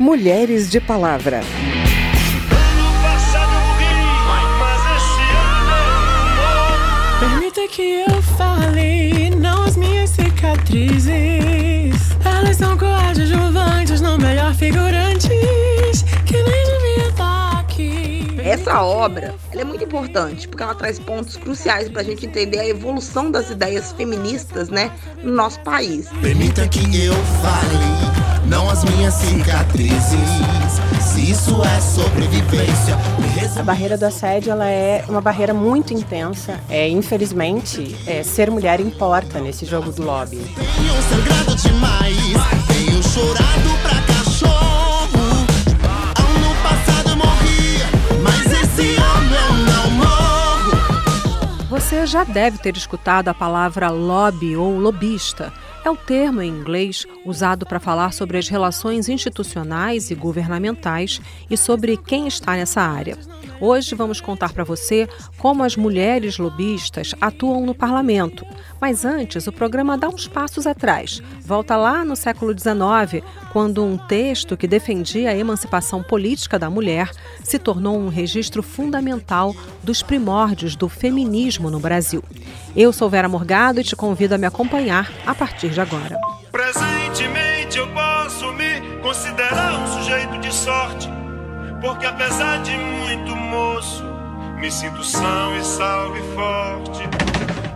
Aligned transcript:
Mulheres 0.00 0.70
de 0.70 0.80
Palavra. 0.80 1.42
Permita 7.20 7.68
que 7.68 8.06
eu 8.08 8.22
fale, 8.22 9.28
não 9.36 9.64
as 9.64 9.76
minhas 9.76 10.08
cicatrizes. 10.08 11.10
Elas 12.24 12.56
são 12.56 12.78
coadjuvantes, 12.78 14.00
não 14.00 14.16
melhor 14.16 14.54
figurantes, 14.54 16.02
que 16.24 16.42
nem 16.42 16.64
devia 16.64 17.08
estar 17.10 17.60
aqui. 17.60 18.26
Essa 18.42 18.80
obra 18.82 19.34
é 19.52 19.62
muito 19.62 19.84
importante 19.84 20.48
porque 20.48 20.62
ela 20.62 20.74
traz 20.74 20.98
pontos 20.98 21.36
cruciais 21.36 21.90
para 21.90 22.00
a 22.00 22.04
gente 22.04 22.24
entender 22.24 22.58
a 22.58 22.66
evolução 22.66 23.30
das 23.30 23.50
ideias 23.50 23.92
feministas 23.92 24.70
né, 24.70 24.90
no 25.22 25.34
nosso 25.34 25.60
país. 25.60 26.08
Permita 26.22 26.66
que 26.68 27.04
eu 27.04 27.12
fale, 27.42 28.19
não 28.46 28.68
as 28.68 28.84
minhas 28.84 29.14
cicatrizes. 29.14 30.30
Se 31.00 31.30
isso 31.30 31.62
é 31.62 31.80
sobrevivência. 31.80 32.96
A 33.56 33.62
barreira 33.62 33.96
do 33.96 34.04
assédio 34.04 34.52
ela 34.52 34.68
é 34.68 35.04
uma 35.08 35.20
barreira 35.20 35.52
muito 35.52 35.92
intensa. 35.92 36.60
É, 36.68 36.88
infelizmente, 36.88 37.96
é, 38.06 38.22
ser 38.22 38.50
mulher 38.50 38.80
importa 38.80 39.40
nesse 39.40 39.64
jogo 39.64 39.92
do 39.92 40.02
lobby. 40.02 40.38
Tenho 40.56 41.02
sangrado 41.02 41.56
demais, 41.56 42.16
tenho 42.68 43.02
chorado 43.02 43.70
pra 43.82 44.14
cachorro. 44.14 45.46
Ano 46.18 46.54
passado 46.62 47.16
morri, 47.16 47.78
mas 48.22 48.46
esse 48.46 48.96
ano 48.96 49.34
eu 49.34 49.52
não 49.66 49.90
morro. 49.90 51.68
Você 51.68 52.06
já 52.06 52.24
deve 52.24 52.58
ter 52.58 52.76
escutado 52.76 53.28
a 53.28 53.34
palavra 53.34 53.90
lobby 53.90 54.56
ou 54.56 54.78
lobista. 54.78 55.52
É 55.82 55.90
o 55.90 55.96
termo 55.96 56.42
em 56.42 56.48
inglês 56.48 57.06
usado 57.24 57.64
para 57.64 57.80
falar 57.80 58.12
sobre 58.12 58.36
as 58.36 58.48
relações 58.48 59.08
institucionais 59.08 60.10
e 60.10 60.14
governamentais 60.14 61.22
e 61.48 61.56
sobre 61.56 61.96
quem 61.96 62.28
está 62.28 62.52
nessa 62.52 62.82
área. 62.82 63.16
Hoje 63.58 63.94
vamos 63.94 64.20
contar 64.20 64.52
para 64.52 64.64
você 64.64 65.06
como 65.36 65.62
as 65.62 65.76
mulheres 65.76 66.38
lobistas 66.38 67.14
atuam 67.20 67.64
no 67.64 67.74
parlamento. 67.74 68.46
Mas 68.80 69.04
antes, 69.04 69.46
o 69.46 69.52
programa 69.52 69.98
dá 69.98 70.08
uns 70.08 70.26
passos 70.26 70.66
atrás. 70.66 71.22
Volta 71.42 71.76
lá 71.76 72.02
no 72.02 72.16
século 72.16 72.58
XIX, 72.58 73.22
quando 73.52 73.84
um 73.84 73.98
texto 73.98 74.56
que 74.56 74.66
defendia 74.66 75.30
a 75.30 75.36
emancipação 75.36 76.02
política 76.02 76.58
da 76.58 76.70
mulher 76.70 77.10
se 77.44 77.58
tornou 77.58 77.98
um 77.98 78.08
registro 78.08 78.62
fundamental 78.62 79.54
dos 79.82 80.02
primórdios 80.02 80.74
do 80.74 80.88
feminismo 80.88 81.70
no 81.70 81.80
Brasil. 81.80 82.24
Eu 82.74 82.92
sou 82.92 83.10
Vera 83.10 83.28
Morgado 83.28 83.80
e 83.80 83.84
te 83.84 83.96
convido 83.96 84.34
a 84.34 84.38
me 84.38 84.46
acompanhar 84.46 85.10
a 85.26 85.34
partir 85.34 85.70
de 85.70 85.80
agora. 85.80 86.18
Presentemente 86.52 87.78
eu 87.78 87.88
posso 87.92 88.52
me 88.52 88.80
considerar 89.02 89.80
um 89.80 89.86
sujeito 89.86 90.38
de 90.38 90.54
sorte, 90.54 91.08
porque 91.80 92.06
apesar 92.06 92.62
de 92.62 92.76
muito 92.76 93.34
moço, 93.34 94.04
me 94.60 94.70
sinto 94.70 95.02
são 95.02 95.56
e 95.56 95.64
salvo 95.64 96.16
e 96.16 96.34
forte. 96.34 97.02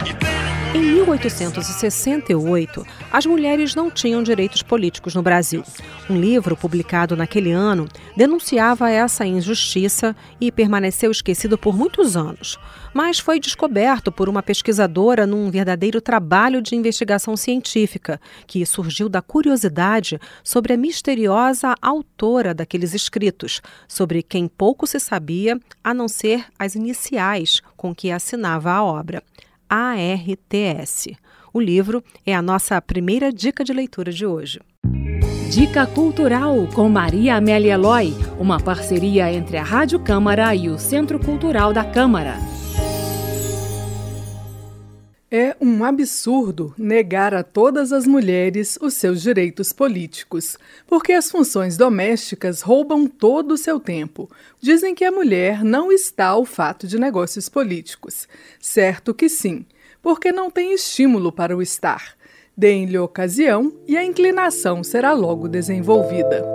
E 0.09 0.15
tenho 0.15 0.44
Em 0.75 0.83
1868, 0.83 2.85
as 3.13 3.25
mulheres 3.25 3.77
não 3.77 3.93
tinham 3.93 4.25
direitos 4.25 4.61
políticos 4.61 5.15
no 5.15 5.23
Brasil. 5.23 5.63
Um 6.11 6.21
livro 6.21 6.57
publicado 6.57 7.17
naquele 7.17 7.53
ano 7.53 7.89
denunciava 8.17 8.91
essa 8.91 9.25
injustiça 9.25 10.17
e 10.41 10.51
permaneceu 10.51 11.13
esquecido 11.13 11.57
por 11.57 11.77
muitos 11.77 12.17
anos. 12.17 12.59
Mas 12.93 13.21
foi 13.21 13.39
descoberto 13.39 14.11
por 14.11 14.29
uma 14.29 14.43
pesquisadora 14.43 15.29
num 15.29 15.49
verdadeiro 15.49 16.01
trabalho 16.01 16.61
de 16.61 16.75
investigação 16.75 17.37
científica, 17.37 18.21
que 18.45 18.67
surgiu 18.67 19.09
da 19.09 19.23
curiosidade 19.23 20.19
sobre 20.43 20.73
a 20.73 20.77
misteriosa 20.77 21.77
autora 21.81 22.53
daqueles 22.53 22.95
escritos, 22.95 23.63
sobre 23.87 24.25
quem 24.25 24.49
pouco 24.49 24.89
se 24.89 24.99
sabia, 24.99 25.57
a 25.85 25.95
não 25.95 26.09
ser 26.09 26.47
as 26.59 26.75
iniciais 26.75 27.63
com 27.77 27.95
que 27.95 28.11
assinava 28.11 28.73
a 28.73 28.83
obra. 28.83 29.23
ARTS. 29.69 31.09
O 31.53 31.61
livro 31.61 32.03
é 32.27 32.35
a 32.35 32.43
nossa 32.43 32.81
primeira 32.83 33.33
dica 33.33 33.63
de 33.63 33.73
leitura 33.73 34.13
de 34.13 34.27
hoje. 34.27 34.61
Dica 35.51 35.87
Cultural 35.87 36.67
com 36.75 36.89
Maria 36.89 37.37
Amélia 37.37 37.75
Eloy, 37.75 38.13
uma 38.41 38.59
parceria 38.59 39.33
entre 39.33 39.57
a 39.57 39.63
Rádio 39.63 40.01
Câmara 40.01 40.55
e 40.55 40.69
o 40.69 40.79
Centro 40.79 41.19
Cultural 41.19 41.73
da 41.73 41.85
Câmara. 41.85 42.37
É 45.37 45.57
um 45.61 45.83
absurdo 45.83 46.73
negar 46.79 47.35
a 47.35 47.43
todas 47.43 47.93
as 47.93 48.07
mulheres 48.07 48.79
os 48.81 48.95
seus 48.95 49.21
direitos 49.21 49.73
políticos, 49.73 50.57
porque 50.87 51.13
as 51.13 51.29
funções 51.29 51.77
domésticas 51.77 52.61
roubam 52.61 53.09
todo 53.09 53.51
o 53.51 53.59
seu 53.59 53.81
tempo. 53.81 54.31
Dizem 54.61 54.95
que 54.95 55.05
a 55.05 55.11
mulher 55.11 55.65
não 55.65 55.91
está 55.91 56.27
ao 56.27 56.45
fato 56.45 56.87
de 56.87 57.01
negócios 57.01 57.49
políticos. 57.49 58.29
Certo 58.61 59.13
que 59.13 59.29
sim, 59.29 59.67
porque 60.01 60.31
não 60.31 60.53
tem 60.53 60.73
estímulo 60.73 61.33
para 61.33 61.57
o 61.57 61.61
estar. 61.61 62.15
Deem-lhe 62.57 62.97
ocasião 62.97 63.73
e 63.89 63.97
a 63.97 64.05
inclinação 64.05 64.85
será 64.85 65.13
logo 65.15 65.49
desenvolvida. 65.49 66.47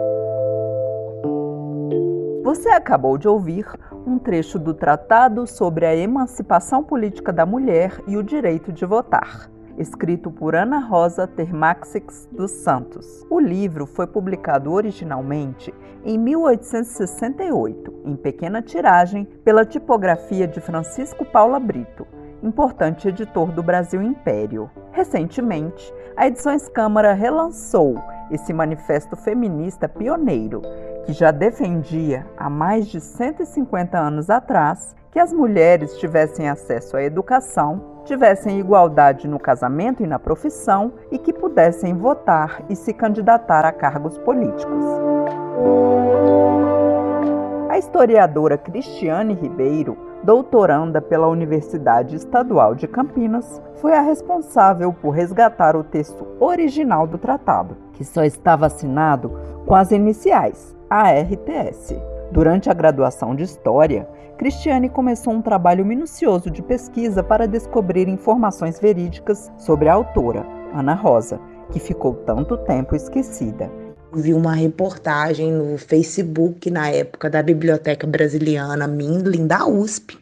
Você 2.46 2.70
acabou 2.70 3.18
de 3.18 3.28
ouvir 3.28 3.66
um 4.10 4.18
trecho 4.18 4.58
do 4.58 4.74
Tratado 4.74 5.46
sobre 5.46 5.86
a 5.86 5.96
Emancipação 5.96 6.84
Política 6.84 7.32
da 7.32 7.46
Mulher 7.46 8.02
e 8.08 8.18
o 8.18 8.24
Direito 8.24 8.74
de 8.74 8.84
Votar, 8.84 9.52
escrito 9.78 10.32
por 10.32 10.56
Ana 10.56 10.80
Rosa 10.80 11.28
Termaxix 11.28 12.28
dos 12.32 12.50
Santos. 12.50 13.24
O 13.30 13.40
livro 13.40 13.86
foi 13.86 14.08
publicado 14.08 14.72
originalmente 14.72 15.72
em 16.04 16.18
1868, 16.18 18.02
em 18.04 18.16
pequena 18.16 18.64
tiragem, 18.64 19.26
pela 19.44 19.64
tipografia 19.64 20.48
de 20.48 20.60
Francisco 20.60 21.24
Paula 21.24 21.60
Brito, 21.60 22.08
importante 22.42 23.08
editor 23.08 23.52
do 23.52 23.62
Brasil 23.62 24.02
Império. 24.02 24.72
Recentemente, 24.92 25.94
a 26.18 26.26
Edições 26.26 26.68
Câmara 26.68 27.14
relançou 27.14 28.02
esse 28.32 28.54
manifesto 28.54 29.16
feminista 29.16 29.88
pioneiro, 29.88 30.62
que 31.06 31.14
já 31.14 31.32
defendia 31.32 32.26
há 32.38 32.50
mais 32.50 32.88
de 32.88 33.00
150 33.00 33.98
anos 33.98 34.30
atrás 34.30 34.96
que 35.12 35.20
as 35.20 35.34
mulheres 35.34 35.98
tivessem 35.98 36.48
acesso 36.48 36.96
à 36.96 37.04
educação, 37.04 38.02
tivessem 38.06 38.60
igualdade 38.60 39.28
no 39.28 39.40
casamento 39.40 40.04
e 40.04 40.08
na 40.08 40.20
profissão 40.20 40.94
e 41.12 41.18
que 41.18 41.34
pudessem 41.34 41.96
votar 41.96 42.64
e 42.70 42.76
se 42.76 42.94
candidatar 42.94 43.66
a 43.66 43.72
cargos 43.72 44.18
políticos. 44.20 44.86
A 47.70 47.78
historiadora 47.78 48.58
Cristiane 48.58 49.34
Ribeiro, 49.34 49.98
doutoranda 50.24 51.02
pela 51.02 51.28
Universidade 51.28 52.16
Estadual 52.16 52.76
de 52.76 52.88
Campinas, 52.88 53.62
foi 53.76 53.94
a 53.94 54.02
responsável 54.02 54.94
por 54.94 55.12
resgatar 55.12 55.76
o 55.76 55.84
texto 55.84 56.28
original 56.40 57.08
do 57.08 57.18
tratado, 57.18 57.78
que 58.00 58.06
só 58.06 58.24
estava 58.24 58.68
assinado 58.68 59.30
com 59.66 59.76
as 59.76 59.92
iniciais 59.92 60.74
ARTS. 60.90 61.94
Durante 62.32 62.70
a 62.70 62.74
graduação 62.74 63.36
de 63.36 63.44
História, 63.44 64.08
Cristiane 64.38 64.88
começou 64.88 65.34
um 65.34 65.42
trabalho 65.42 65.86
minucioso 65.86 66.50
de 66.50 66.62
pesquisa 66.62 67.22
para 67.22 67.46
descobrir 67.46 68.08
informações 68.08 68.80
verídicas 68.80 69.52
sobre 69.58 69.90
a 69.90 69.94
autora, 69.96 70.46
Ana 70.74 70.94
Rosa, 70.94 71.42
que 71.74 71.80
ficou 71.80 72.14
tanto 72.14 72.56
tempo 72.56 72.96
esquecida. 72.96 73.70
Vi 74.14 74.34
uma 74.34 74.54
reportagem 74.54 75.52
no 75.52 75.78
Facebook 75.78 76.72
na 76.72 76.90
época 76.90 77.30
da 77.30 77.44
Biblioteca 77.44 78.08
Brasiliana 78.08 78.88
Mindlin 78.88 79.46
da 79.46 79.68
USP 79.68 80.18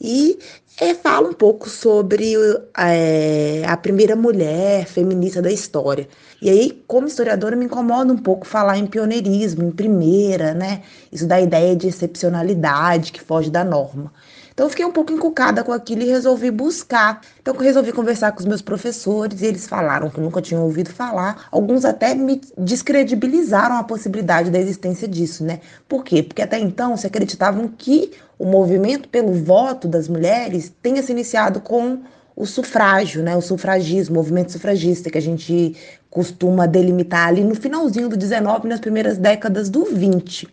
e 0.00 0.38
é, 0.78 0.94
fala 0.94 1.28
um 1.28 1.32
pouco 1.32 1.70
sobre 1.70 2.34
é, 2.76 3.62
a 3.66 3.76
primeira 3.76 4.14
mulher 4.14 4.86
feminista 4.86 5.40
da 5.40 5.50
história. 5.50 6.06
E 6.40 6.50
aí, 6.50 6.84
como 6.86 7.06
historiadora, 7.06 7.56
me 7.56 7.64
incomoda 7.64 8.12
um 8.12 8.18
pouco 8.18 8.46
falar 8.46 8.76
em 8.76 8.86
pioneirismo, 8.86 9.64
em 9.64 9.70
primeira, 9.70 10.52
né? 10.52 10.82
Isso 11.10 11.26
dá 11.26 11.40
ideia 11.40 11.74
de 11.74 11.88
excepcionalidade 11.88 13.10
que 13.10 13.22
foge 13.22 13.50
da 13.50 13.64
norma. 13.64 14.12
Então 14.56 14.70
fiquei 14.70 14.86
um 14.86 14.90
pouco 14.90 15.12
encucada 15.12 15.62
com 15.62 15.70
aquilo 15.70 16.00
e 16.00 16.06
resolvi 16.06 16.50
buscar. 16.50 17.20
Então 17.42 17.54
resolvi 17.54 17.92
conversar 17.92 18.32
com 18.32 18.40
os 18.40 18.46
meus 18.46 18.62
professores 18.62 19.42
e 19.42 19.44
eles 19.44 19.66
falaram 19.66 20.08
que 20.08 20.18
nunca 20.18 20.40
tinham 20.40 20.62
ouvido 20.62 20.88
falar. 20.88 21.46
Alguns 21.52 21.84
até 21.84 22.14
me 22.14 22.40
descredibilizaram 22.56 23.76
a 23.76 23.84
possibilidade 23.84 24.50
da 24.50 24.58
existência 24.58 25.06
disso, 25.06 25.44
né? 25.44 25.60
Por 25.86 26.02
quê? 26.02 26.22
Porque 26.22 26.40
até 26.40 26.58
então 26.58 26.96
se 26.96 27.06
acreditavam 27.06 27.68
que 27.68 28.12
o 28.38 28.46
movimento 28.46 29.10
pelo 29.10 29.34
voto 29.34 29.86
das 29.86 30.08
mulheres 30.08 30.72
tenha 30.80 31.02
se 31.02 31.12
iniciado 31.12 31.60
com 31.60 31.98
o 32.34 32.46
sufrágio, 32.46 33.22
né? 33.22 33.36
O 33.36 33.42
sufragismo, 33.42 34.14
o 34.14 34.16
movimento 34.16 34.52
sufragista 34.52 35.10
que 35.10 35.18
a 35.18 35.22
gente 35.22 35.76
costuma 36.08 36.64
delimitar 36.64 37.28
ali 37.28 37.44
no 37.44 37.54
finalzinho 37.54 38.08
do 38.08 38.16
19 38.16 38.66
nas 38.66 38.80
primeiras 38.80 39.18
décadas 39.18 39.68
do 39.68 39.84
20. 39.84 40.48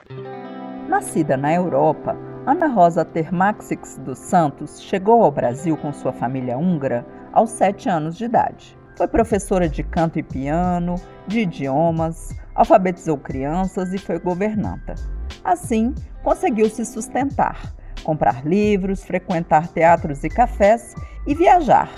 Nascida 0.89 1.37
na 1.37 1.53
Europa, 1.53 2.32
Ana 2.45 2.67
Rosa 2.67 3.05
Termaxix 3.05 3.97
dos 3.99 4.19
Santos 4.19 4.81
chegou 4.81 5.23
ao 5.23 5.31
Brasil 5.31 5.77
com 5.77 5.93
sua 5.93 6.11
família 6.11 6.57
húngara 6.57 7.05
aos 7.31 7.51
sete 7.51 7.87
anos 7.87 8.17
de 8.17 8.25
idade. 8.25 8.77
Foi 8.97 9.07
professora 9.07 9.69
de 9.69 9.81
canto 9.81 10.19
e 10.19 10.23
piano, 10.23 10.95
de 11.25 11.39
idiomas, 11.39 12.35
alfabetizou 12.53 13.17
crianças 13.17 13.93
e 13.93 13.97
foi 13.97 14.19
governanta. 14.19 14.93
Assim, 15.41 15.95
conseguiu 16.21 16.69
se 16.69 16.83
sustentar, 16.83 17.73
comprar 18.03 18.45
livros, 18.45 19.05
frequentar 19.05 19.69
teatros 19.69 20.21
e 20.25 20.29
cafés 20.29 20.93
e 21.25 21.33
viajar. 21.33 21.89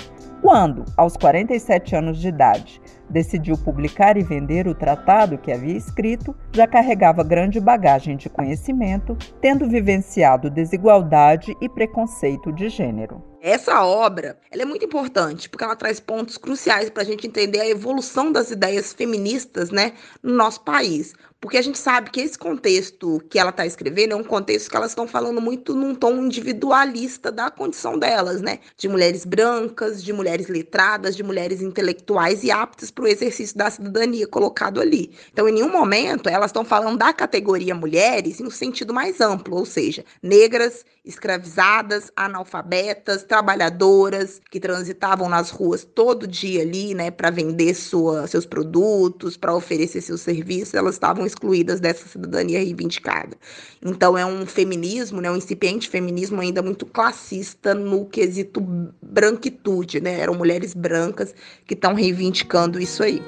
Quando, 0.44 0.86
aos 0.96 1.18
47 1.18 1.96
anos 1.96 2.20
de 2.20 2.28
idade, 2.28 2.80
decidiu 3.10 3.58
publicar 3.58 4.18
e 4.18 4.24
vender 4.24 4.68
o 4.68 4.76
tratado 4.76 5.38
que 5.38 5.52
havia 5.52 5.78
escrito, 5.78 6.36
já 6.52 6.68
carregava 6.68 7.24
grande 7.24 7.60
bagagem 7.60 8.18
de 8.18 8.30
conhecimento, 8.30 9.18
tendo 9.42 9.68
vivenciado 9.68 10.50
desigualdade 10.50 11.56
e 11.62 11.70
preconceito 11.70 12.52
de 12.52 12.70
gênero. 12.70 13.24
Essa 13.42 13.84
obra 13.86 14.40
ela 14.50 14.64
é 14.64 14.66
muito 14.66 14.86
importante 14.86 15.48
porque 15.48 15.64
ela 15.64 15.76
traz 15.76 16.00
pontos 16.00 16.36
cruciais 16.36 16.90
para 16.90 17.04
a 17.04 17.06
gente 17.06 17.28
entender 17.28 17.60
a 17.60 17.70
evolução 17.70 18.32
das 18.32 18.50
ideias 18.50 18.92
feministas 18.92 19.70
né, 19.70 19.94
no 20.24 20.34
nosso 20.34 20.64
país. 20.64 21.14
Porque 21.46 21.60
a 21.60 21.62
gente 21.62 21.78
sabe 21.78 22.10
que 22.10 22.22
esse 22.22 22.40
contexto 22.40 23.22
que 23.30 23.38
ela 23.38 23.52
está 23.52 23.68
escrevendo 23.68 24.14
é 24.14 24.16
um 24.16 24.24
contexto 24.24 24.68
que 24.68 24.76
elas 24.76 24.90
estão 24.90 25.08
falando 25.08 25.40
muito 25.40 25.76
num 25.76 25.94
tom 25.94 26.16
individualista 26.16 27.32
da 27.32 27.52
condição 27.52 28.00
delas, 28.00 28.42
né? 28.42 28.58
De 28.76 28.88
mulheres 28.88 29.24
brancas, 29.24 30.04
de 30.04 30.12
mulheres 30.12 30.48
letradas, 30.48 31.16
de 31.16 31.22
mulheres 31.22 31.62
intelectuais 31.62 32.44
e 32.44 32.50
aptas 32.50 32.90
para 32.90 33.04
o 33.04 33.08
exercício 33.08 33.56
da 33.56 33.70
cidadania 33.70 34.26
colocado 34.26 34.82
ali. 34.82 35.12
Então, 35.32 35.48
em 35.48 35.52
nenhum 35.52 35.72
momento 35.72 36.28
elas 36.28 36.50
estão 36.50 36.66
falando 36.66 36.98
da 36.98 37.14
categoria 37.14 37.76
mulheres 37.76 38.40
em 38.40 38.48
um 38.48 38.50
sentido 38.50 38.92
mais 38.92 39.22
amplo, 39.22 39.56
ou 39.56 39.68
seja, 39.68 40.04
negras, 40.24 40.84
escravizadas, 41.06 42.12
analfabetas, 42.16 43.22
trabalhadoras 43.22 44.42
que 44.50 44.60
transitavam 44.60 45.30
nas 45.30 45.52
ruas 45.52 45.86
todo 45.86 46.26
dia 46.26 46.64
ali, 46.64 46.96
né, 46.96 47.12
para 47.12 47.30
vender 47.30 47.76
sua, 47.76 48.26
seus 48.26 48.48
produtos, 48.48 49.38
para 49.38 49.56
oferecer 49.56 50.02
seus 50.02 50.22
serviços, 50.22 50.74
elas 50.74 50.96
estavam 50.96 51.26
excluídas 51.36 51.80
dessa 51.80 52.08
cidadania 52.08 52.60
reivindicada. 52.60 53.38
Então 53.84 54.18
é 54.18 54.26
um 54.26 54.46
feminismo, 54.46 55.22
né, 55.22 55.30
um 55.30 55.36
incipiente 55.36 55.90
feminismo 55.90 56.42
ainda 56.42 56.62
muito 56.62 56.86
classista 56.86 57.74
no 57.74 58.06
quesito 58.06 58.62
branquitude, 59.02 60.00
né? 60.00 60.20
Eram 60.20 60.34
mulheres 60.34 60.74
brancas 60.74 61.36
que 61.68 61.74
estão 61.74 61.94
reivindicando 61.94 62.80
isso 62.80 63.04
aí. 63.04 63.22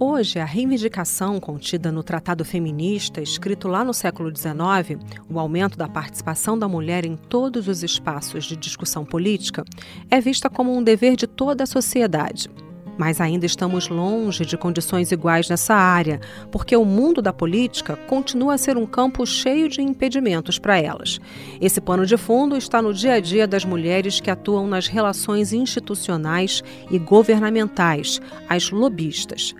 Hoje, 0.00 0.38
a 0.40 0.44
reivindicação 0.44 1.38
contida 1.38 1.92
no 1.92 2.02
Tratado 2.02 2.44
Feminista, 2.44 3.20
escrito 3.20 3.68
lá 3.68 3.84
no 3.84 3.94
século 3.94 4.34
XIX, 4.34 4.98
o 5.30 5.38
aumento 5.38 5.78
da 5.78 5.88
participação 5.88 6.58
da 6.58 6.66
mulher 6.66 7.04
em 7.04 7.14
todos 7.14 7.68
os 7.68 7.84
espaços 7.84 8.44
de 8.44 8.56
discussão 8.56 9.04
política, 9.04 9.62
é 10.10 10.20
vista 10.20 10.50
como 10.50 10.76
um 10.76 10.82
dever 10.82 11.14
de 11.14 11.28
toda 11.28 11.62
a 11.62 11.66
sociedade. 11.66 12.50
Mas 12.98 13.20
ainda 13.20 13.46
estamos 13.46 13.88
longe 13.88 14.44
de 14.44 14.58
condições 14.58 15.12
iguais 15.12 15.48
nessa 15.48 15.74
área, 15.74 16.20
porque 16.50 16.76
o 16.76 16.84
mundo 16.84 17.22
da 17.22 17.32
política 17.32 17.96
continua 17.96 18.54
a 18.54 18.58
ser 18.58 18.76
um 18.76 18.84
campo 18.84 19.24
cheio 19.24 19.68
de 19.68 19.80
impedimentos 19.80 20.58
para 20.58 20.76
elas. 20.78 21.20
Esse 21.60 21.80
pano 21.80 22.04
de 22.04 22.16
fundo 22.16 22.56
está 22.56 22.82
no 22.82 22.92
dia 22.92 23.14
a 23.14 23.20
dia 23.20 23.46
das 23.46 23.64
mulheres 23.64 24.18
que 24.20 24.30
atuam 24.30 24.66
nas 24.66 24.88
relações 24.88 25.52
institucionais 25.52 26.62
e 26.90 26.98
governamentais, 26.98 28.20
as 28.48 28.70
lobistas. 28.70 29.54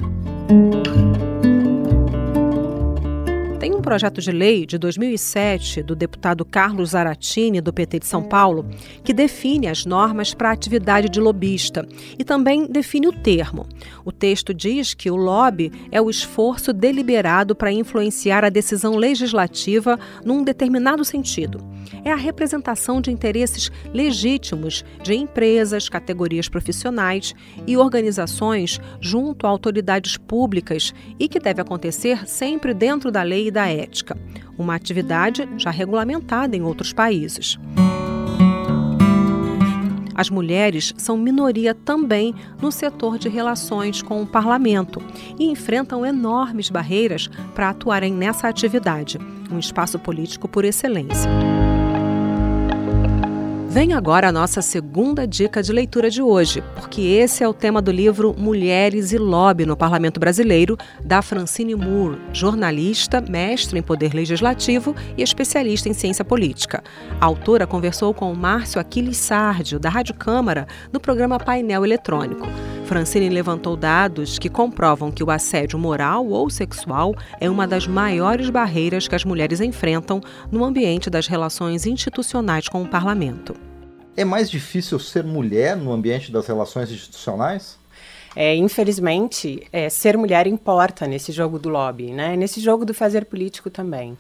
Tem 3.69 3.77
um 3.77 3.83
projeto 3.83 4.23
de 4.23 4.33
lei 4.33 4.65
de 4.65 4.79
2007 4.79 5.83
do 5.83 5.95
deputado 5.95 6.43
Carlos 6.43 6.93
Zaratini, 6.93 7.61
do 7.61 7.71
PT 7.71 7.99
de 7.99 8.07
São 8.07 8.23
Paulo, 8.23 8.65
que 9.05 9.13
define 9.13 9.67
as 9.67 9.85
normas 9.85 10.33
para 10.33 10.49
a 10.49 10.53
atividade 10.53 11.11
de 11.11 11.21
lobista 11.21 11.87
e 12.19 12.25
também 12.25 12.67
define 12.67 13.09
o 13.09 13.13
termo. 13.13 13.67
O 14.07 14.11
texto 14.11 14.55
diz 14.55 14.95
que 14.95 15.11
o 15.11 15.17
lobby 15.17 15.71
é 15.93 16.01
o 16.01 16.09
esforço 16.09 16.73
deliberado 16.73 17.55
para 17.55 17.71
influenciar 17.71 18.43
a 18.43 18.49
decisão 18.49 18.97
legislativa 18.97 19.99
num 20.25 20.43
determinado 20.43 21.05
sentido. 21.05 21.63
É 22.03 22.11
a 22.11 22.17
representação 22.17 23.03
de 23.03 23.11
interesses 23.11 23.71
legítimos 23.93 24.83
de 25.03 25.15
empresas, 25.15 25.91
categorias 25.91 26.49
profissionais 26.49 27.35
e 27.67 27.77
organizações 27.77 28.81
junto 28.99 29.47
a 29.47 29.51
autoridades 29.51 30.17
públicas 30.17 30.95
e 31.19 31.29
que 31.29 31.39
deve 31.39 31.61
acontecer 31.61 32.27
sempre 32.27 32.73
dentro 32.73 33.11
da 33.11 33.23
lei 33.23 33.49
e 33.49 33.51
da 33.59 33.67
ética, 33.67 34.17
uma 34.57 34.77
atividade 34.77 35.49
já 35.57 35.69
regulamentada 35.71 36.57
em 36.57 36.63
outros 36.63 36.93
países. 36.93 37.59
As 40.15 40.31
mulheres 40.31 40.95
são 40.97 41.17
minoria 41.17 41.75
também 41.75 42.35
no 42.63 42.71
setor 42.71 43.19
de 43.19 43.29
relações 43.29 44.01
com 44.01 44.23
o 44.23 44.27
parlamento 44.27 45.03
e 45.37 45.51
enfrentam 45.51 46.07
enormes 46.07 46.71
barreiras 46.71 47.29
para 47.53 47.71
atuarem 47.71 48.13
nessa 48.13 48.47
atividade, 48.47 49.19
um 49.51 49.59
espaço 49.59 49.99
político 49.99 50.47
por 50.47 50.65
excelência. 50.65 51.29
Vem 53.71 53.93
agora 53.93 54.29
a 54.29 54.33
nossa 54.33 54.63
segunda 54.63 55.27
dica 55.27 55.63
de 55.63 55.73
leitura 55.73 56.09
de 56.09 56.23
hoje, 56.23 56.65
porque 56.75 57.03
esse 57.03 57.45
é 57.45 57.49
o 57.49 57.53
tema 57.53 57.83
do 57.83 57.93
livro 57.93 58.35
Mulheres 58.37 59.13
e 59.13 59.19
Lobby 59.19 59.67
no 59.67 59.77
Parlamento 59.77 60.19
Brasileiro, 60.19 60.75
da 61.05 61.21
Francine 61.21 61.75
Moore, 61.75 62.19
jornalista, 62.33 63.21
mestre 63.21 63.79
em 63.79 63.83
poder 63.83 64.15
legislativo 64.15 64.97
e 65.19 65.23
especialista 65.23 65.87
em 65.87 65.93
ciência 65.93 66.25
política. 66.25 66.83
A 67.21 67.27
autora 67.27 67.67
conversou 67.67 68.15
com 68.15 68.35
Márcio 68.35 68.81
Aquiles 68.81 69.19
Sárdio, 69.19 69.79
da 69.79 69.91
Rádio 69.91 70.15
Câmara, 70.15 70.67
no 70.91 70.99
programa 70.99 71.39
Painel 71.39 71.85
Eletrônico. 71.85 72.49
Francine 72.89 73.29
levantou 73.29 73.77
dados 73.77 74.39
que 74.39 74.49
comprovam 74.49 75.13
que 75.13 75.23
o 75.23 75.31
assédio 75.31 75.79
moral 75.79 76.27
ou 76.27 76.49
sexual 76.49 77.15
é 77.39 77.51
uma 77.51 77.67
das 77.67 77.87
maiores 77.87 78.49
barreiras 78.49 79.07
que 79.07 79.15
as 79.15 79.27
mulheres 79.27 79.61
enfrentam 79.61 80.23
no 80.51 80.65
ambiente 80.65 81.11
das 81.11 81.27
relações 81.27 81.85
institucionais 81.85 82.67
com 82.67 82.83
o 82.83 82.89
parlamento. 82.89 83.55
É 84.17 84.25
mais 84.25 84.51
difícil 84.51 84.99
ser 84.99 85.23
mulher 85.23 85.77
no 85.77 85.93
ambiente 85.93 86.33
das 86.33 86.47
relações 86.47 86.91
institucionais? 86.91 87.79
É, 88.35 88.57
infelizmente, 88.57 89.69
é, 89.71 89.91
ser 89.91 90.17
mulher 90.17 90.47
importa 90.47 91.07
nesse 91.07 91.31
jogo 91.31 91.59
do 91.59 91.69
lobby, 91.69 92.11
né? 92.13 92.37
nesse 92.37 92.59
jogo 92.59 92.87
do 92.87 92.95
fazer 92.95 93.27
político 93.27 93.69
também. 93.69 94.17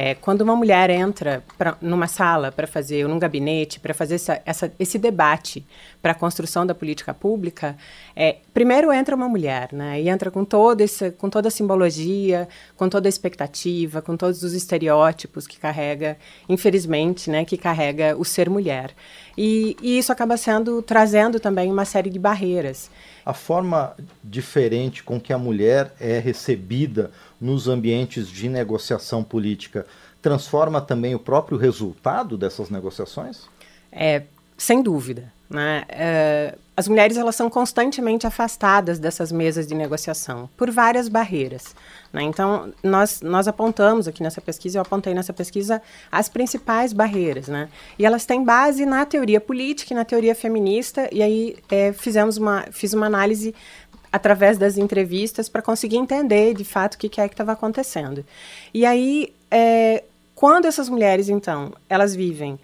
É, 0.00 0.14
quando 0.14 0.42
uma 0.42 0.54
mulher 0.54 0.90
entra 0.90 1.42
pra, 1.56 1.76
numa 1.80 2.06
sala 2.06 2.52
para 2.52 2.68
fazer, 2.68 3.04
ou 3.04 3.10
num 3.10 3.18
gabinete, 3.18 3.80
para 3.80 3.92
fazer 3.92 4.14
essa, 4.14 4.40
essa, 4.46 4.72
esse 4.78 4.96
debate 4.96 5.66
para 6.00 6.12
a 6.12 6.14
construção 6.14 6.64
da 6.64 6.74
política 6.74 7.12
pública, 7.12 7.76
é, 8.14 8.36
primeiro 8.54 8.92
entra 8.92 9.16
uma 9.16 9.28
mulher, 9.28 9.70
né? 9.72 10.00
E 10.00 10.08
entra 10.08 10.30
com, 10.30 10.44
todo 10.44 10.80
esse, 10.80 11.10
com 11.12 11.28
toda 11.28 11.48
a 11.48 11.50
simbologia, 11.50 12.48
com 12.76 12.88
toda 12.88 13.08
a 13.08 13.10
expectativa, 13.10 14.00
com 14.00 14.16
todos 14.16 14.42
os 14.42 14.52
estereótipos 14.52 15.46
que 15.46 15.58
carrega, 15.58 16.16
infelizmente, 16.48 17.30
né? 17.30 17.44
Que 17.44 17.56
carrega 17.56 18.16
o 18.16 18.24
ser 18.24 18.48
mulher. 18.48 18.92
E, 19.36 19.76
e 19.82 19.98
isso 19.98 20.12
acaba 20.12 20.36
sendo, 20.36 20.80
trazendo 20.82 21.40
também 21.40 21.70
uma 21.70 21.84
série 21.84 22.10
de 22.10 22.18
barreiras. 22.18 22.90
A 23.26 23.34
forma 23.34 23.94
diferente 24.22 25.02
com 25.02 25.20
que 25.20 25.32
a 25.32 25.38
mulher 25.38 25.92
é 26.00 26.18
recebida 26.18 27.10
nos 27.40 27.68
ambientes 27.68 28.28
de 28.28 28.48
negociação 28.48 29.22
política 29.22 29.84
transforma 30.22 30.80
também 30.80 31.14
o 31.14 31.18
próprio 31.18 31.58
resultado 31.58 32.36
dessas 32.36 32.70
negociações? 32.70 33.48
É, 33.92 34.24
sem 34.56 34.82
dúvida. 34.82 35.32
Né? 35.50 35.84
É, 35.88 36.54
as 36.76 36.86
mulheres 36.86 37.16
elas 37.16 37.34
são 37.34 37.48
constantemente 37.48 38.26
afastadas 38.26 38.98
dessas 38.98 39.32
mesas 39.32 39.66
de 39.66 39.74
negociação 39.74 40.48
por 40.56 40.70
várias 40.70 41.08
barreiras. 41.08 41.74
Né? 42.12 42.22
Então, 42.22 42.72
nós, 42.82 43.20
nós 43.22 43.48
apontamos 43.48 44.06
aqui 44.06 44.22
nessa 44.22 44.40
pesquisa, 44.40 44.78
eu 44.78 44.82
apontei 44.82 45.14
nessa 45.14 45.32
pesquisa 45.32 45.82
as 46.12 46.28
principais 46.28 46.92
barreiras. 46.92 47.48
Né? 47.48 47.68
E 47.98 48.04
elas 48.04 48.26
têm 48.26 48.44
base 48.44 48.84
na 48.84 49.06
teoria 49.06 49.40
política 49.40 49.92
e 49.92 49.96
na 49.96 50.04
teoria 50.04 50.34
feminista, 50.34 51.08
e 51.10 51.22
aí 51.22 51.56
é, 51.70 51.92
fizemos 51.92 52.36
uma, 52.36 52.66
fiz 52.70 52.92
uma 52.92 53.06
análise 53.06 53.54
através 54.12 54.58
das 54.58 54.78
entrevistas 54.78 55.48
para 55.48 55.62
conseguir 55.62 55.96
entender 55.96 56.54
de 56.54 56.64
fato 56.64 56.94
o 56.94 56.98
que, 56.98 57.08
que 57.08 57.20
é 57.20 57.28
que 57.28 57.34
estava 57.34 57.52
acontecendo. 57.52 58.24
E 58.72 58.86
aí, 58.86 59.34
é, 59.50 60.04
quando 60.34 60.66
essas 60.66 60.88
mulheres, 60.88 61.28
então, 61.28 61.72
elas 61.88 62.14
vivem 62.14 62.58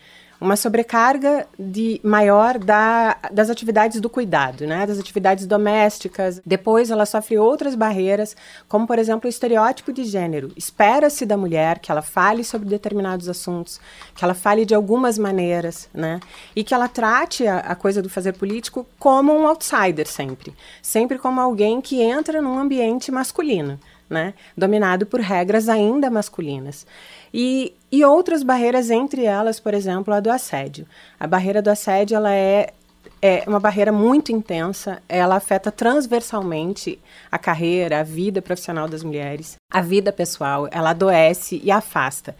uma 0.44 0.56
sobrecarga 0.56 1.46
de 1.58 1.98
maior 2.04 2.58
da, 2.58 3.16
das 3.32 3.48
atividades 3.48 3.98
do 3.98 4.10
cuidado, 4.10 4.66
né, 4.66 4.86
das 4.86 4.98
atividades 4.98 5.46
domésticas. 5.46 6.40
Depois 6.44 6.90
ela 6.90 7.06
sofre 7.06 7.38
outras 7.38 7.74
barreiras, 7.74 8.36
como 8.68 8.86
por 8.86 8.98
exemplo 8.98 9.26
o 9.26 9.30
estereótipo 9.30 9.90
de 9.90 10.04
gênero. 10.04 10.52
Espera-se 10.54 11.24
da 11.24 11.36
mulher 11.36 11.78
que 11.78 11.90
ela 11.90 12.02
fale 12.02 12.44
sobre 12.44 12.68
determinados 12.68 13.26
assuntos, 13.26 13.80
que 14.14 14.22
ela 14.22 14.34
fale 14.34 14.66
de 14.66 14.74
algumas 14.74 15.16
maneiras, 15.16 15.88
né, 15.94 16.20
e 16.54 16.62
que 16.62 16.74
ela 16.74 16.88
trate 16.88 17.46
a, 17.46 17.60
a 17.60 17.74
coisa 17.74 18.02
do 18.02 18.10
fazer 18.10 18.34
político 18.34 18.86
como 18.98 19.32
um 19.32 19.46
outsider 19.46 20.06
sempre, 20.06 20.54
sempre 20.82 21.18
como 21.18 21.40
alguém 21.40 21.80
que 21.80 22.02
entra 22.02 22.42
num 22.42 22.58
ambiente 22.58 23.10
masculino. 23.10 23.80
Né, 24.14 24.32
dominado 24.56 25.06
por 25.06 25.18
regras 25.18 25.68
ainda 25.68 26.08
masculinas. 26.08 26.86
E, 27.32 27.74
e 27.90 28.04
outras 28.04 28.44
barreiras, 28.44 28.90
entre 28.90 29.24
elas, 29.24 29.58
por 29.58 29.74
exemplo, 29.74 30.14
a 30.14 30.20
do 30.20 30.30
assédio. 30.30 30.86
A 31.18 31.26
barreira 31.26 31.60
do 31.60 31.68
assédio 31.68 32.14
ela 32.14 32.32
é 32.32 32.72
é 33.20 33.42
uma 33.46 33.58
barreira 33.58 33.90
muito 33.90 34.32
intensa, 34.32 35.02
ela 35.08 35.36
afeta 35.36 35.72
transversalmente 35.72 37.00
a 37.32 37.38
carreira, 37.38 38.00
a 38.00 38.02
vida 38.02 38.42
profissional 38.42 38.86
das 38.86 39.02
mulheres, 39.02 39.56
a 39.70 39.80
vida 39.80 40.12
pessoal, 40.12 40.68
ela 40.70 40.90
adoece 40.90 41.60
e 41.64 41.70
afasta. 41.70 42.36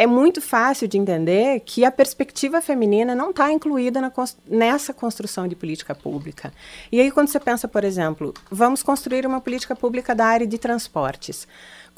É 0.00 0.06
muito 0.06 0.40
fácil 0.40 0.86
de 0.86 0.96
entender 0.96 1.60
que 1.66 1.84
a 1.84 1.90
perspectiva 1.90 2.60
feminina 2.60 3.16
não 3.16 3.30
está 3.30 3.50
incluída 3.50 4.00
na, 4.00 4.12
nessa 4.46 4.94
construção 4.94 5.48
de 5.48 5.56
política 5.56 5.92
pública. 5.92 6.52
E 6.92 7.00
aí, 7.00 7.10
quando 7.10 7.26
você 7.26 7.40
pensa, 7.40 7.66
por 7.66 7.82
exemplo, 7.82 8.32
vamos 8.48 8.80
construir 8.80 9.26
uma 9.26 9.40
política 9.40 9.74
pública 9.74 10.14
da 10.14 10.24
área 10.24 10.46
de 10.46 10.56
transportes. 10.56 11.48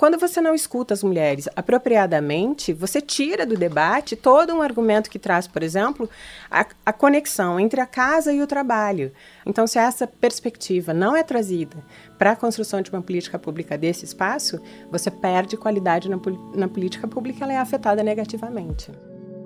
Quando 0.00 0.18
você 0.18 0.40
não 0.40 0.54
escuta 0.54 0.94
as 0.94 1.02
mulheres 1.02 1.46
apropriadamente, 1.54 2.72
você 2.72 3.02
tira 3.02 3.44
do 3.44 3.54
debate 3.54 4.16
todo 4.16 4.54
um 4.54 4.62
argumento 4.62 5.10
que 5.10 5.18
traz, 5.18 5.46
por 5.46 5.62
exemplo, 5.62 6.08
a, 6.50 6.64
a 6.86 6.90
conexão 6.90 7.60
entre 7.60 7.82
a 7.82 7.86
casa 7.86 8.32
e 8.32 8.40
o 8.40 8.46
trabalho. 8.46 9.12
Então, 9.44 9.66
se 9.66 9.78
essa 9.78 10.06
perspectiva 10.06 10.94
não 10.94 11.14
é 11.14 11.22
trazida 11.22 11.76
para 12.16 12.30
a 12.30 12.36
construção 12.36 12.80
de 12.80 12.90
uma 12.90 13.02
política 13.02 13.38
pública 13.38 13.76
desse 13.76 14.06
espaço, 14.06 14.58
você 14.90 15.10
perde 15.10 15.58
qualidade 15.58 16.08
na, 16.08 16.18
na 16.54 16.66
política 16.66 17.06
pública, 17.06 17.44
ela 17.44 17.52
é 17.52 17.58
afetada 17.58 18.02
negativamente. 18.02 18.90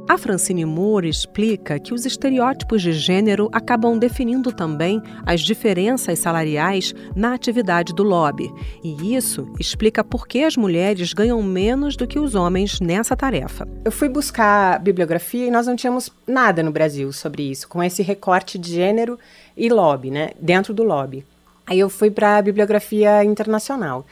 A 0.06 0.18
Francine 0.18 0.66
Moore 0.66 1.08
explica 1.08 1.78
que 1.78 1.94
os 1.94 2.04
estereótipos 2.04 2.82
de 2.82 2.92
gênero 2.92 3.48
acabam 3.50 3.98
definindo 3.98 4.52
também 4.52 5.00
as 5.24 5.40
diferenças 5.40 6.18
salariais 6.18 6.94
na 7.16 7.32
atividade 7.32 7.94
do 7.94 8.02
lobby. 8.02 8.52
E 8.82 9.14
isso 9.16 9.50
explica 9.58 10.04
por 10.04 10.28
que 10.28 10.44
as 10.44 10.58
mulheres 10.58 11.14
ganham 11.14 11.42
menos 11.42 11.96
do 11.96 12.06
que 12.06 12.18
os 12.18 12.34
homens 12.34 12.80
nessa 12.80 13.16
tarefa. 13.16 13.66
Eu 13.82 13.90
fui 13.90 14.10
buscar 14.10 14.78
bibliografia 14.78 15.46
e 15.46 15.50
nós 15.50 15.66
não 15.66 15.74
tínhamos 15.74 16.10
nada 16.26 16.62
no 16.62 16.70
Brasil 16.70 17.10
sobre 17.10 17.50
isso, 17.50 17.66
com 17.66 17.82
esse 17.82 18.02
recorte 18.02 18.58
de 18.58 18.74
gênero 18.74 19.18
e 19.56 19.70
lobby, 19.70 20.10
né, 20.10 20.32
dentro 20.38 20.74
do 20.74 20.82
lobby. 20.82 21.24
Aí 21.66 21.80
eu 21.80 21.88
fui 21.88 22.10
para 22.10 22.36
a 22.36 22.42
bibliografia 22.42 23.24
internacional, 23.24 24.04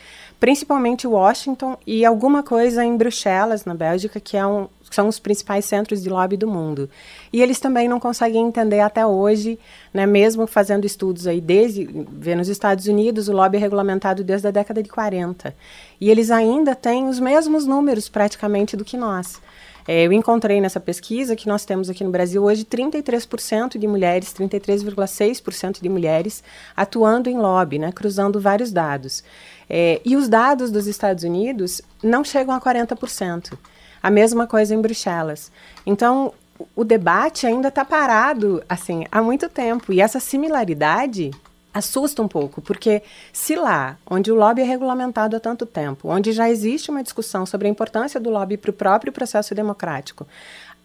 principalmente 0.42 1.06
Washington 1.06 1.78
e 1.86 2.04
alguma 2.04 2.42
coisa 2.42 2.84
em 2.84 2.96
Bruxelas, 2.96 3.64
na 3.64 3.76
Bélgica, 3.76 4.18
que 4.18 4.36
é 4.36 4.44
um, 4.44 4.66
são 4.90 5.06
os 5.06 5.20
principais 5.20 5.64
centros 5.64 6.02
de 6.02 6.08
lobby 6.08 6.36
do 6.36 6.48
mundo. 6.48 6.90
E 7.32 7.40
eles 7.40 7.60
também 7.60 7.86
não 7.86 8.00
conseguem 8.00 8.48
entender 8.48 8.80
até 8.80 9.06
hoje, 9.06 9.56
né, 9.94 10.04
mesmo 10.04 10.44
fazendo 10.48 10.84
estudos 10.84 11.28
aí 11.28 11.40
desde, 11.40 11.88
vê 12.10 12.34
nos 12.34 12.48
Estados 12.48 12.88
Unidos, 12.88 13.28
o 13.28 13.32
lobby 13.32 13.56
é 13.56 13.60
regulamentado 13.60 14.24
desde 14.24 14.48
a 14.48 14.50
década 14.50 14.82
de 14.82 14.88
40. 14.88 15.54
E 16.00 16.10
eles 16.10 16.28
ainda 16.28 16.74
têm 16.74 17.06
os 17.06 17.20
mesmos 17.20 17.64
números 17.64 18.08
praticamente 18.08 18.76
do 18.76 18.84
que 18.84 18.96
nós. 18.96 19.40
É, 19.86 20.06
eu 20.06 20.12
encontrei 20.12 20.60
nessa 20.60 20.78
pesquisa 20.78 21.34
que 21.34 21.48
nós 21.48 21.64
temos 21.64 21.90
aqui 21.90 22.04
no 22.04 22.10
Brasil 22.10 22.42
hoje 22.42 22.64
33% 22.64 23.78
de 23.78 23.86
mulheres, 23.86 24.32
33,6% 24.32 25.80
de 25.82 25.88
mulheres 25.88 26.42
atuando 26.76 27.28
em 27.28 27.36
lobby, 27.36 27.78
né, 27.78 27.90
cruzando 27.92 28.40
vários 28.40 28.70
dados. 28.70 29.24
É, 29.74 30.02
e 30.04 30.14
os 30.14 30.28
dados 30.28 30.70
dos 30.70 30.86
Estados 30.86 31.24
Unidos 31.24 31.80
não 32.02 32.22
chegam 32.22 32.54
a 32.54 32.60
40%. 32.60 33.56
A 34.02 34.10
mesma 34.10 34.46
coisa 34.46 34.74
em 34.74 34.80
Bruxelas. 34.82 35.50
Então, 35.86 36.34
o 36.76 36.84
debate 36.84 37.46
ainda 37.46 37.68
está 37.68 37.82
parado 37.82 38.62
assim 38.68 39.06
há 39.10 39.22
muito 39.22 39.48
tempo 39.48 39.90
e 39.90 40.02
essa 40.02 40.20
similaridade 40.20 41.30
assusta 41.72 42.20
um 42.20 42.28
pouco, 42.28 42.60
porque 42.60 43.02
se 43.32 43.56
lá, 43.56 43.96
onde 44.06 44.30
o 44.30 44.34
lobby 44.34 44.60
é 44.60 44.64
regulamentado 44.64 45.36
há 45.36 45.40
tanto 45.40 45.64
tempo, 45.64 46.08
onde 46.08 46.32
já 46.32 46.50
existe 46.50 46.90
uma 46.90 47.02
discussão 47.02 47.46
sobre 47.46 47.66
a 47.66 47.70
importância 47.70 48.20
do 48.20 48.28
lobby 48.28 48.58
para 48.58 48.70
o 48.70 48.74
próprio 48.74 49.10
processo 49.10 49.54
democrático, 49.54 50.26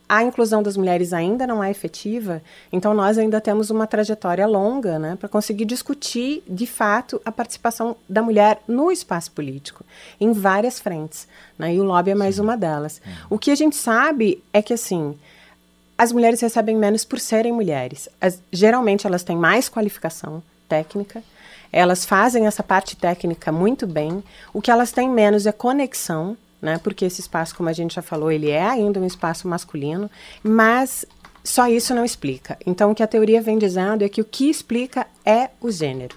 a 0.10 0.24
inclusão 0.24 0.64
das 0.64 0.78
mulheres 0.78 1.12
ainda 1.12 1.46
não 1.46 1.64
é 1.64 1.70
efetiva, 1.70 2.42
então 2.72 2.94
nós 2.94 3.18
ainda 3.18 3.42
temos 3.42 3.70
uma 3.70 3.86
trajetória 3.86 4.48
longa 4.48 4.98
né, 4.98 5.18
para 5.18 5.28
conseguir 5.28 5.66
discutir, 5.66 6.44
de 6.48 6.66
fato, 6.66 7.22
a 7.26 7.32
participação 7.32 7.96
da 8.08 8.22
mulher 8.22 8.62
no 8.68 8.92
espaço 8.92 9.32
político, 9.32 9.84
em 10.20 10.32
várias 10.32 10.80
frentes. 10.80 11.28
Né, 11.60 11.76
e 11.76 11.80
o 11.80 11.84
lobby 11.84 12.12
é 12.12 12.16
mais 12.16 12.36
Sim. 12.36 12.42
uma 12.42 12.56
delas. 12.56 13.02
É. 13.06 13.10
O 13.30 13.38
que 13.38 13.52
a 13.52 13.56
gente 13.56 13.76
sabe 13.76 14.42
é 14.54 14.62
que, 14.62 14.74
assim, 14.74 15.18
as 15.98 16.12
mulheres 16.12 16.40
recebem 16.40 16.78
menos 16.78 17.04
por 17.04 17.20
serem 17.20 17.52
mulheres. 17.52 18.08
As, 18.22 18.42
geralmente 18.52 19.06
elas 19.06 19.24
têm 19.24 19.36
mais 19.36 19.68
qualificação 19.68 20.42
técnica, 20.70 21.22
elas 21.72 22.06
fazem 22.06 22.48
essa 22.48 22.64
parte 22.64 22.96
técnica 22.96 23.52
muito 23.52 23.86
bem. 23.86 24.24
O 24.54 24.62
que 24.62 24.72
elas 24.72 24.92
têm 24.94 25.10
menos 25.10 25.46
é 25.46 25.52
conexão 25.52 26.38
né? 26.62 26.80
Porque 26.84 27.06
esse 27.06 27.22
espaço, 27.22 27.56
como 27.56 27.70
a 27.70 27.74
gente 27.74 27.96
já 27.96 28.02
falou, 28.02 28.32
ele 28.32 28.50
é 28.50 28.64
ainda 28.64 29.00
um 29.00 29.06
espaço 29.06 29.48
masculino, 29.48 30.10
mas 30.44 31.06
só 31.44 31.68
isso 31.68 31.96
não 31.96 32.04
explica. 32.04 32.58
Então, 32.66 32.92
o 32.92 32.96
que 32.96 33.04
a 33.04 33.08
teoria 33.08 33.42
vem 33.42 33.58
dizendo 33.58 34.04
é 34.04 34.10
que 34.10 34.22
o 34.22 34.26
que 34.26 34.50
explica 34.50 35.08
é 35.26 35.50
o 35.62 35.72
gênero. 35.72 36.16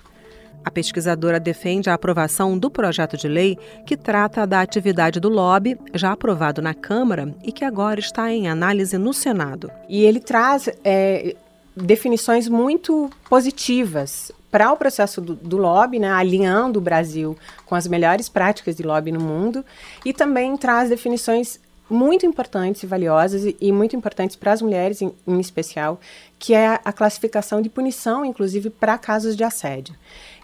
A 0.65 0.71
pesquisadora 0.71 1.41
defende 1.41 1.89
a 1.89 1.95
aprovação 1.95 2.59
do 2.59 2.71
projeto 2.71 3.17
de 3.17 3.29
lei 3.29 3.59
que 3.87 3.97
trata 3.97 4.47
da 4.47 4.61
atividade 4.61 5.19
do 5.19 5.29
lobby, 5.29 5.79
já 5.95 6.13
aprovado 6.13 6.61
na 6.61 6.75
Câmara 6.75 7.35
e 7.43 7.51
que 7.51 7.65
agora 7.65 7.99
está 7.99 8.31
em 8.31 8.49
análise 8.49 8.99
no 8.99 9.15
Senado. 9.15 9.71
E 9.89 10.05
ele 10.05 10.21
traz 10.21 10.69
é, 10.85 11.35
definições 11.75 12.47
muito 12.47 13.09
positivas 13.29 14.31
para 14.51 14.73
o 14.73 14.77
processo 14.77 15.21
do, 15.21 15.35
do, 15.35 15.57
lobby, 15.57 15.99
né, 15.99 16.11
alinhando 16.11 16.79
o 16.79 16.83
Brasil 16.83 17.37
com 17.65 17.75
as 17.75 17.87
melhores 17.87 18.29
práticas 18.29 18.77
de 18.77 18.83
lobby 18.83 19.13
no 19.13 19.21
mundo, 19.21 19.65
e 20.05 20.13
também 20.13 20.57
traz 20.57 20.89
definições 20.89 21.61
muito 21.91 22.25
importantes 22.25 22.83
e 22.83 22.87
valiosas 22.87 23.45
e, 23.45 23.57
e 23.61 23.73
muito 23.73 23.97
importantes 23.97 24.37
para 24.37 24.53
as 24.53 24.63
mulheres 24.63 25.03
em, 25.03 25.13
em, 25.27 25.41
especial, 25.41 26.01
que 26.39 26.55
é 26.55 26.81
a 26.85 26.93
classificação 26.93 27.61
de 27.61 27.69
punição, 27.69 28.25
inclusive 28.25 28.71
para 28.71 28.97
casos 28.97 29.37
de 29.37 29.43
assédio. 29.45 29.95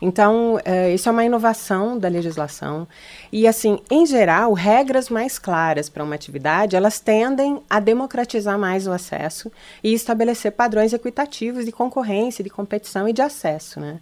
Então, 0.03 0.61
é, 0.65 0.93
isso 0.93 1.09
é 1.09 1.13
uma 1.13 1.25
inovação 1.25 1.97
da 1.99 2.09
legislação. 2.09 2.87
E, 3.33 3.47
assim, 3.47 3.79
em 3.91 4.05
geral, 4.05 4.53
regras 4.53 5.09
mais 5.09 5.39
claras 5.39 5.89
para 5.89 6.05
uma 6.05 6.15
atividade, 6.15 6.77
elas 6.77 7.01
tendem 7.01 7.63
a 7.71 7.81
democratizar 7.81 8.59
mais 8.59 8.87
o 8.87 8.93
acesso 8.93 9.51
e 9.83 9.95
estabelecer 9.95 10.53
padrões 10.53 10.93
equitativos 10.93 11.65
de 11.65 11.73
concorrência, 11.73 12.45
de 12.45 12.51
competição 12.51 13.09
e 13.09 13.13
de 13.13 13.23
acesso, 13.23 13.81
né? 13.81 14.01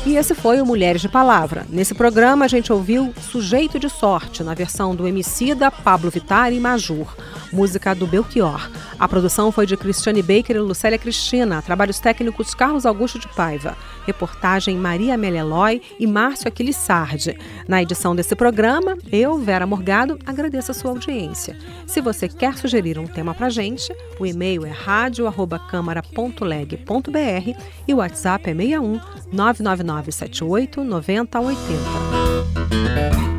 E 0.05 0.15
esse 0.15 0.33
foi 0.33 0.61
o 0.61 0.65
Mulheres 0.65 1.01
de 1.01 1.09
Palavra. 1.09 1.65
Nesse 1.69 1.93
programa 1.93 2.45
a 2.45 2.47
gente 2.47 2.71
ouviu 2.71 3.13
Sujeito 3.21 3.77
de 3.77 3.89
Sorte, 3.89 4.43
na 4.43 4.53
versão 4.53 4.95
do 4.95 5.05
Emicida, 5.05 5.69
Pablo 5.69 6.09
Vittar 6.09 6.53
e 6.53 6.59
Majur. 6.59 7.13
Música 7.53 7.93
do 7.93 8.07
Belchior. 8.07 8.69
A 8.99 9.07
produção 9.07 9.51
foi 9.51 9.65
de 9.65 9.77
Cristiane 9.77 10.21
Baker 10.21 10.55
e 10.55 10.59
Lucélia 10.59 10.97
Cristina, 10.97 11.61
trabalhos 11.61 11.99
técnicos 11.99 12.55
Carlos 12.55 12.85
Augusto 12.85 13.19
de 13.19 13.27
Paiva, 13.29 13.77
reportagem 14.05 14.77
Maria 14.77 15.13
Amélia 15.13 15.39
Eloy 15.39 15.81
e 15.99 16.07
Márcio 16.07 16.47
Aquiles 16.47 16.75
Sardi. 16.75 17.37
Na 17.67 17.81
edição 17.81 18.15
desse 18.15 18.35
programa, 18.35 18.97
eu, 19.11 19.37
Vera 19.37 19.67
Morgado, 19.67 20.17
agradeço 20.25 20.71
a 20.71 20.73
sua 20.73 20.89
audiência. 20.91 21.57
Se 21.85 22.01
você 22.01 22.27
quer 22.27 22.57
sugerir 22.57 22.97
um 22.97 23.05
tema 23.05 23.35
pra 23.35 23.49
gente, 23.49 23.93
o 24.19 24.25
e-mail 24.25 24.65
é 24.65 24.71
radio@câmara.leg.br 24.71 27.59
e 27.87 27.93
o 27.93 27.97
WhatsApp 27.97 28.49
é 28.49 28.55
61 28.55 28.99
999 29.31 30.11
78 30.11 30.83
9080. 30.83 33.32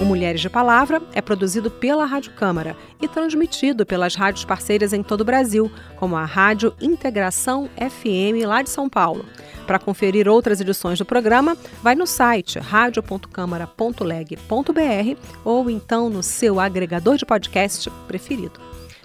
O 0.00 0.04
Mulheres 0.04 0.40
de 0.42 0.50
Palavra 0.50 1.00
é 1.14 1.22
produzido 1.22 1.70
pela 1.70 2.04
Rádio 2.04 2.32
Câmara 2.32 2.76
e 3.00 3.08
transmitido 3.08 3.86
pelas 3.86 4.14
rádios 4.14 4.44
parceiras 4.44 4.92
em 4.92 5.02
todo 5.02 5.22
o 5.22 5.24
Brasil, 5.24 5.72
como 5.96 6.16
a 6.16 6.26
Rádio 6.26 6.74
Integração 6.80 7.70
FM 7.76 8.44
lá 8.46 8.60
de 8.60 8.68
São 8.68 8.90
Paulo. 8.90 9.24
Para 9.66 9.78
conferir 9.78 10.28
outras 10.28 10.60
edições 10.60 10.98
do 10.98 11.06
programa, 11.06 11.56
vai 11.82 11.94
no 11.94 12.06
site 12.06 12.58
radio.câmara.leg.br 12.58 15.20
ou 15.42 15.70
então 15.70 16.10
no 16.10 16.22
seu 16.22 16.60
agregador 16.60 17.16
de 17.16 17.24
podcast 17.24 17.88
preferido. 18.06 18.60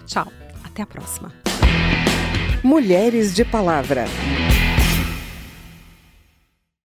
Tchau, 0.06 0.30
até 0.62 0.82
a 0.82 0.86
próxima. 0.86 1.32
Mulheres 2.62 3.34
de 3.34 3.46
Palavra. 3.46 4.04